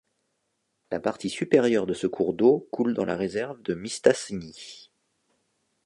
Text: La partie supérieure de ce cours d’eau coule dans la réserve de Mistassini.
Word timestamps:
La 0.89 0.99
partie 0.99 1.29
supérieure 1.29 1.85
de 1.85 1.93
ce 1.93 2.07
cours 2.07 2.33
d’eau 2.33 2.67
coule 2.71 2.95
dans 2.95 3.05
la 3.05 3.15
réserve 3.15 3.61
de 3.61 3.75
Mistassini. 3.75 4.89